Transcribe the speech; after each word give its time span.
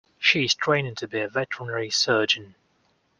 She 0.17 0.45
is 0.45 0.55
training 0.55 0.95
to 0.95 1.07
be 1.07 1.21
a 1.21 1.27
veterinary 1.27 1.91
surgeon 1.91 2.55